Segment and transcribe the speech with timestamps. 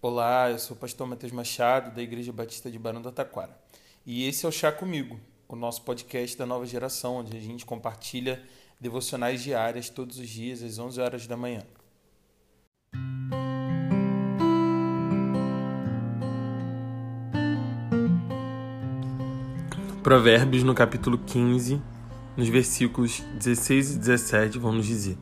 [0.00, 3.58] Olá, eu sou o pastor Matheus Machado, da Igreja Batista de Barão do Taquara.
[4.06, 7.66] E esse é o Chá Comigo, o nosso podcast da nova geração, onde a gente
[7.66, 8.40] compartilha
[8.80, 11.64] devocionais diárias todos os dias às 11 horas da manhã.
[20.00, 21.82] Provérbios, no capítulo 15,
[22.36, 25.18] nos versículos 16 e 17, vão nos dizer: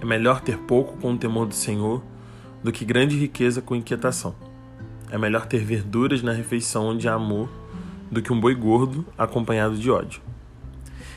[0.00, 2.02] É melhor ter pouco com o temor do Senhor
[2.62, 4.34] do que grande riqueza com inquietação.
[5.10, 7.48] É melhor ter verduras na refeição onde há amor
[8.10, 10.20] do que um boi gordo acompanhado de ódio.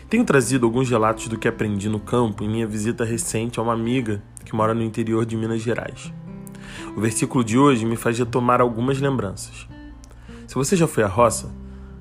[0.10, 3.74] Tenho trazido alguns relatos do que aprendi no campo em minha visita recente a uma
[3.74, 6.12] amiga que mora no interior de Minas Gerais.
[6.96, 9.68] O versículo de hoje me faz retomar algumas lembranças.
[10.48, 11.52] Se você já foi à roça,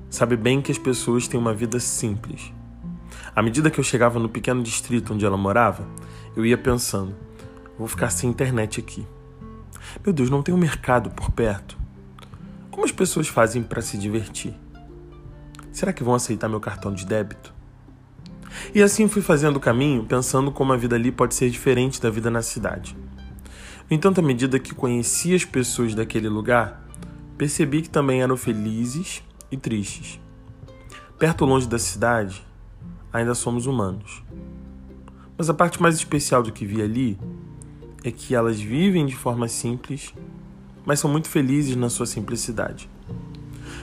[0.09, 2.51] sabe bem que as pessoas têm uma vida simples.
[3.35, 5.87] À medida que eu chegava no pequeno distrito onde ela morava,
[6.35, 7.15] eu ia pensando:
[7.77, 9.05] vou ficar sem internet aqui.
[10.03, 11.77] Meu Deus, não tem um mercado por perto?
[12.71, 14.53] Como as pessoas fazem para se divertir?
[15.71, 17.53] Será que vão aceitar meu cartão de débito?
[18.73, 22.09] E assim fui fazendo o caminho, pensando como a vida ali pode ser diferente da
[22.09, 22.95] vida na cidade.
[23.89, 26.85] No entanto, à medida que conheci as pessoas daquele lugar,
[27.37, 30.19] percebi que também eram felizes e tristes.
[31.17, 32.45] Perto ou longe da cidade,
[33.11, 34.23] ainda somos humanos.
[35.37, 37.17] Mas a parte mais especial do que vi ali
[38.03, 40.13] é que elas vivem de forma simples,
[40.85, 42.89] mas são muito felizes na sua simplicidade.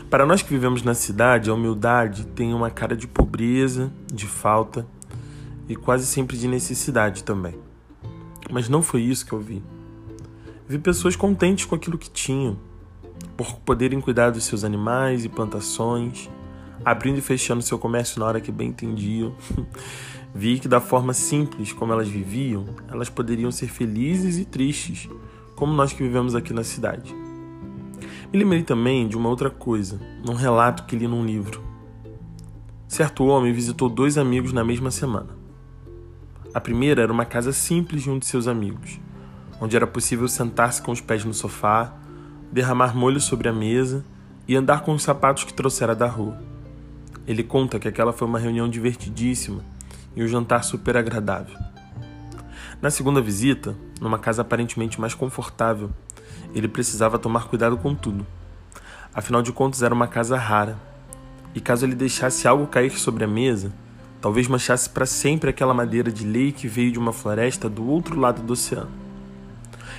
[0.08, 4.86] Para nós que vivemos na cidade, a humildade tem uma cara de pobreza, de falta
[5.68, 7.58] e quase sempre de necessidade também.
[8.50, 9.62] Mas não foi isso que eu vi.
[10.68, 12.56] Vi pessoas contentes com aquilo que tinham,
[13.36, 16.30] por poderem cuidar dos seus animais e plantações,
[16.84, 19.34] abrindo e fechando seu comércio na hora que bem entendiam.
[20.38, 25.08] Vi que, da forma simples como elas viviam, elas poderiam ser felizes e tristes,
[25.54, 27.16] como nós que vivemos aqui na cidade.
[28.30, 31.64] Me lembrei também de uma outra coisa, num relato que li num livro.
[32.86, 35.30] Certo homem visitou dois amigos na mesma semana.
[36.52, 39.00] A primeira era uma casa simples de um de seus amigos,
[39.58, 41.94] onde era possível sentar-se com os pés no sofá,
[42.52, 44.04] derramar molho sobre a mesa
[44.46, 46.38] e andar com os sapatos que trouxera da rua.
[47.26, 49.64] Ele conta que aquela foi uma reunião divertidíssima
[50.16, 51.56] e um jantar super agradável.
[52.80, 55.90] Na segunda visita, numa casa aparentemente mais confortável,
[56.54, 58.26] ele precisava tomar cuidado com tudo.
[59.14, 60.76] Afinal de contas, era uma casa rara,
[61.54, 63.72] e caso ele deixasse algo cair sobre a mesa,
[64.20, 68.18] talvez manchasse para sempre aquela madeira de lei que veio de uma floresta do outro
[68.18, 68.90] lado do oceano.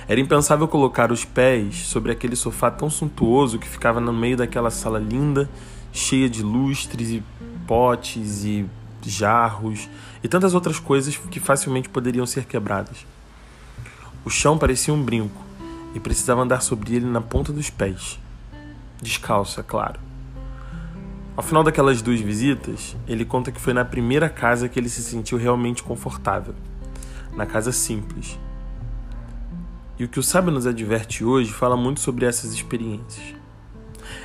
[0.06, 4.70] Era impensável colocar os pés sobre aquele sofá tão suntuoso que ficava no meio daquela
[4.70, 5.50] sala linda,
[5.92, 7.22] cheia de lustres e
[7.66, 8.66] potes e
[9.02, 9.88] jarros
[10.22, 13.06] e tantas outras coisas que facilmente poderiam ser quebradas.
[14.24, 15.42] O chão parecia um brinco
[15.94, 18.18] e precisava andar sobre ele na ponta dos pés.
[19.00, 20.00] Descalço, é claro.
[21.36, 25.02] Ao final daquelas duas visitas, ele conta que foi na primeira casa que ele se
[25.02, 26.54] sentiu realmente confortável.
[27.36, 28.38] Na casa simples.
[29.98, 33.34] E o que o sábio nos adverte hoje fala muito sobre essas experiências.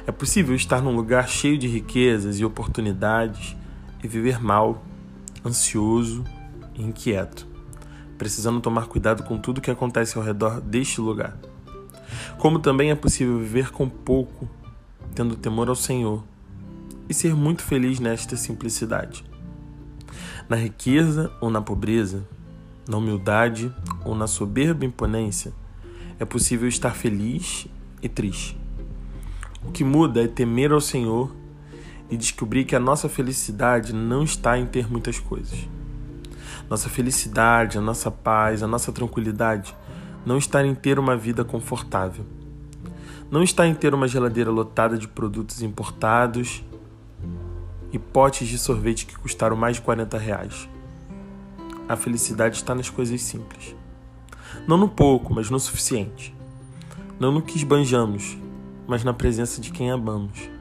[0.07, 3.55] É possível estar num lugar cheio de riquezas e oportunidades
[4.03, 4.83] e viver mal,
[5.45, 6.23] ansioso
[6.75, 7.47] e inquieto,
[8.17, 11.37] precisando tomar cuidado com tudo que acontece ao redor deste lugar.
[12.37, 14.49] Como também é possível viver com pouco,
[15.15, 16.23] tendo temor ao Senhor,
[17.09, 19.23] e ser muito feliz nesta simplicidade.
[20.47, 22.25] Na riqueza ou na pobreza,
[22.87, 25.53] na humildade ou na soberba imponência,
[26.19, 27.67] é possível estar feliz
[28.01, 28.57] e triste.
[29.65, 31.33] O que muda é temer ao Senhor
[32.13, 35.67] e descobrir que a nossa felicidade não está em ter muitas coisas.
[36.69, 39.75] Nossa felicidade, a nossa paz, a nossa tranquilidade
[40.23, 42.23] não está em ter uma vida confortável.
[43.31, 46.63] Não está em ter uma geladeira lotada de produtos importados
[47.91, 50.69] e potes de sorvete que custaram mais de 40 reais.
[51.89, 53.75] A felicidade está nas coisas simples.
[54.67, 56.31] Não no pouco, mas no suficiente.
[57.19, 58.37] Não no que esbanjamos,
[58.85, 60.53] mas na presença de quem amamos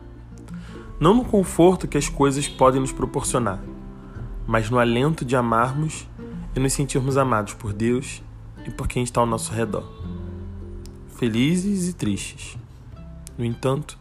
[1.03, 3.59] não no conforto que as coisas podem nos proporcionar,
[4.47, 6.07] mas no alento de amarmos
[6.55, 8.23] e nos sentirmos amados por Deus
[8.65, 9.83] e por quem está ao nosso redor.
[11.17, 12.57] Felizes e tristes.
[13.37, 13.99] No entanto,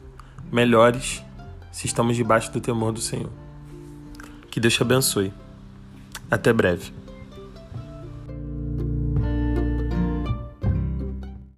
[0.51, 1.23] melhores
[1.71, 3.31] se estamos debaixo do temor do Senhor.
[4.51, 5.33] Que Deus te abençoe.
[6.29, 6.93] Até breve.